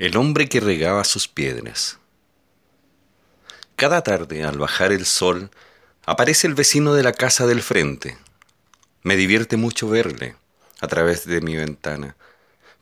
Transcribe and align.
El 0.00 0.16
hombre 0.16 0.48
que 0.48 0.60
regaba 0.60 1.04
sus 1.04 1.28
piedras. 1.28 1.98
Cada 3.76 4.00
tarde, 4.00 4.44
al 4.44 4.56
bajar 4.56 4.92
el 4.92 5.04
sol, 5.04 5.50
aparece 6.06 6.46
el 6.46 6.54
vecino 6.54 6.94
de 6.94 7.02
la 7.02 7.12
casa 7.12 7.46
del 7.46 7.60
frente. 7.60 8.16
Me 9.02 9.14
divierte 9.16 9.58
mucho 9.58 9.90
verle 9.90 10.36
a 10.80 10.86
través 10.86 11.26
de 11.26 11.42
mi 11.42 11.54
ventana, 11.54 12.16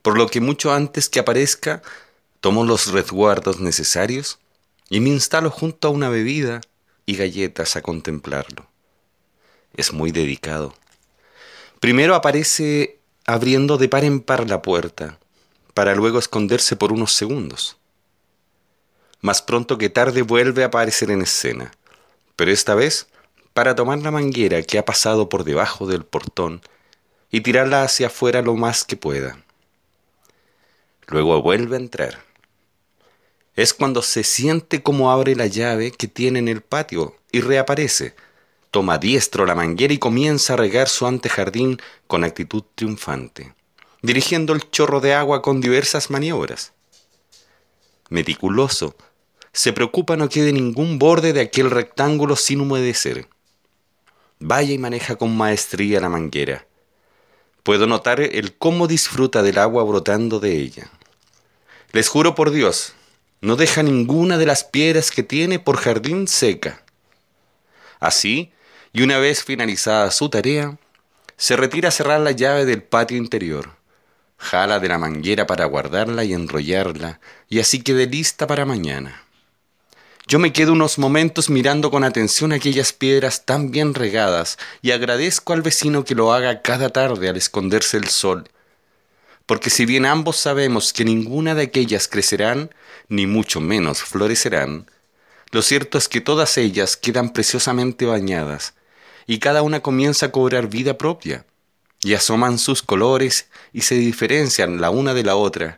por 0.01 0.17
lo 0.17 0.27
que 0.27 0.39
mucho 0.39 0.71
antes 0.71 1.09
que 1.09 1.19
aparezca, 1.19 1.81
tomo 2.39 2.63
los 2.63 2.87
resguardos 2.93 3.59
necesarios 3.59 4.39
y 4.89 5.01
me 5.01 5.09
instalo 5.09 5.51
junto 5.51 5.89
a 5.89 5.91
una 5.91 6.07
bebida 6.07 6.61
y 7.05 7.17
galletas 7.17 7.75
a 7.75 7.81
contemplarlo. 7.81 8.65
Es 9.75 9.91
muy 9.91 10.13
dedicado. 10.13 10.73
Primero 11.81 12.15
aparece 12.15 12.97
abriendo 13.25 13.77
de 13.77 13.89
par 13.89 14.05
en 14.05 14.21
par 14.21 14.49
la 14.49 14.61
puerta, 14.61 15.19
para 15.79 15.95
luego 15.95 16.19
esconderse 16.19 16.75
por 16.75 16.91
unos 16.91 17.13
segundos. 17.13 17.77
Más 19.21 19.41
pronto 19.41 19.77
que 19.77 19.89
tarde 19.89 20.23
vuelve 20.23 20.63
a 20.63 20.65
aparecer 20.65 21.09
en 21.09 21.21
escena, 21.21 21.71
pero 22.35 22.51
esta 22.51 22.75
vez 22.75 23.07
para 23.53 23.75
tomar 23.75 23.99
la 23.99 24.11
manguera 24.11 24.61
que 24.61 24.77
ha 24.77 24.83
pasado 24.83 25.29
por 25.29 25.45
debajo 25.45 25.87
del 25.87 26.03
portón 26.03 26.61
y 27.31 27.39
tirarla 27.39 27.83
hacia 27.83 28.07
afuera 28.07 28.41
lo 28.41 28.57
más 28.57 28.83
que 28.83 28.97
pueda. 28.97 29.41
Luego 31.07 31.41
vuelve 31.41 31.77
a 31.77 31.79
entrar. 31.79 32.25
Es 33.55 33.73
cuando 33.73 34.01
se 34.01 34.25
siente 34.25 34.83
como 34.83 35.13
abre 35.13 35.33
la 35.33 35.47
llave 35.47 35.91
que 35.91 36.09
tiene 36.09 36.39
en 36.39 36.49
el 36.49 36.59
patio 36.59 37.15
y 37.31 37.39
reaparece. 37.39 38.15
Toma 38.69 38.97
diestro 38.97 39.45
la 39.45 39.55
manguera 39.55 39.93
y 39.93 39.97
comienza 39.97 40.55
a 40.55 40.57
regar 40.57 40.89
su 40.89 41.07
antejardín 41.07 41.81
con 42.05 42.25
actitud 42.25 42.65
triunfante 42.75 43.53
dirigiendo 44.01 44.53
el 44.53 44.69
chorro 44.69 45.01
de 45.01 45.13
agua 45.13 45.41
con 45.41 45.61
diversas 45.61 46.09
maniobras. 46.09 46.73
Meticuloso, 48.09 48.95
se 49.51 49.73
preocupa 49.73 50.15
no 50.15 50.29
quede 50.29 50.53
ningún 50.53 50.99
borde 50.99 51.33
de 51.33 51.41
aquel 51.41 51.69
rectángulo 51.69 52.35
sin 52.35 52.61
humedecer. 52.61 53.27
Vaya 54.39 54.73
y 54.73 54.77
maneja 54.77 55.15
con 55.17 55.35
maestría 55.35 55.99
la 55.99 56.09
manguera. 56.09 56.65
Puedo 57.63 57.87
notar 57.87 58.21
el 58.21 58.55
cómo 58.55 58.87
disfruta 58.87 59.43
del 59.43 59.57
agua 59.57 59.83
brotando 59.83 60.39
de 60.39 60.55
ella. 60.55 60.89
Les 61.91 62.07
juro 62.07 62.35
por 62.35 62.51
Dios, 62.51 62.93
no 63.41 63.57
deja 63.57 63.83
ninguna 63.83 64.37
de 64.37 64.45
las 64.45 64.63
piedras 64.63 65.11
que 65.11 65.23
tiene 65.23 65.59
por 65.59 65.77
jardín 65.77 66.27
seca. 66.27 66.83
Así, 67.99 68.53
y 68.93 69.01
una 69.01 69.19
vez 69.19 69.43
finalizada 69.43 70.09
su 70.11 70.29
tarea, 70.29 70.77
se 71.35 71.57
retira 71.57 71.89
a 71.89 71.91
cerrar 71.91 72.21
la 72.21 72.31
llave 72.31 72.65
del 72.65 72.81
patio 72.81 73.17
interior 73.17 73.78
jala 74.39 74.79
de 74.79 74.87
la 74.87 74.97
manguera 74.97 75.45
para 75.45 75.65
guardarla 75.65 76.23
y 76.23 76.33
enrollarla, 76.33 77.19
y 77.49 77.59
así 77.59 77.81
quede 77.81 78.07
lista 78.07 78.47
para 78.47 78.65
mañana. 78.65 79.23
Yo 80.27 80.39
me 80.39 80.53
quedo 80.53 80.73
unos 80.73 80.97
momentos 80.97 81.49
mirando 81.49 81.91
con 81.91 82.03
atención 82.03 82.53
aquellas 82.53 82.93
piedras 82.93 83.45
tan 83.45 83.71
bien 83.71 83.93
regadas 83.93 84.57
y 84.81 84.91
agradezco 84.91 85.53
al 85.53 85.61
vecino 85.61 86.05
que 86.05 86.15
lo 86.15 86.33
haga 86.33 86.61
cada 86.61 86.89
tarde 86.89 87.29
al 87.29 87.35
esconderse 87.35 87.97
el 87.97 88.07
sol, 88.07 88.47
porque 89.45 89.69
si 89.69 89.85
bien 89.85 90.05
ambos 90.05 90.37
sabemos 90.37 90.93
que 90.93 91.03
ninguna 91.03 91.53
de 91.53 91.63
aquellas 91.63 92.07
crecerán, 92.07 92.73
ni 93.07 93.27
mucho 93.27 93.59
menos 93.59 94.01
florecerán, 94.03 94.85
lo 95.51 95.61
cierto 95.63 95.97
es 95.97 96.07
que 96.07 96.21
todas 96.21 96.57
ellas 96.57 96.95
quedan 96.95 97.33
preciosamente 97.33 98.05
bañadas, 98.05 98.75
y 99.25 99.39
cada 99.39 99.63
una 99.63 99.81
comienza 99.81 100.27
a 100.27 100.31
cobrar 100.31 100.67
vida 100.67 100.97
propia 100.97 101.45
y 102.01 102.13
asoman 102.13 102.57
sus 102.57 102.81
colores 102.81 103.49
y 103.73 103.81
se 103.81 103.95
diferencian 103.95 104.81
la 104.81 104.89
una 104.89 105.13
de 105.13 105.23
la 105.23 105.35
otra 105.35 105.77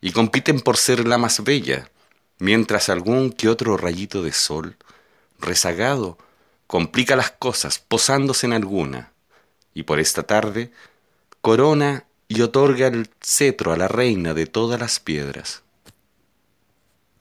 y 0.00 0.12
compiten 0.12 0.60
por 0.60 0.76
ser 0.76 1.06
la 1.06 1.18
más 1.18 1.42
bella, 1.42 1.90
mientras 2.38 2.88
algún 2.88 3.32
que 3.32 3.48
otro 3.48 3.76
rayito 3.76 4.22
de 4.22 4.32
sol, 4.32 4.76
rezagado, 5.40 6.18
complica 6.66 7.16
las 7.16 7.30
cosas 7.30 7.78
posándose 7.78 8.46
en 8.46 8.52
alguna, 8.52 9.12
y 9.72 9.84
por 9.84 10.00
esta 10.00 10.22
tarde 10.22 10.70
corona 11.40 12.04
y 12.28 12.42
otorga 12.42 12.86
el 12.86 13.10
cetro 13.20 13.72
a 13.72 13.76
la 13.76 13.88
reina 13.88 14.34
de 14.34 14.46
todas 14.46 14.80
las 14.80 15.00
piedras. 15.00 15.63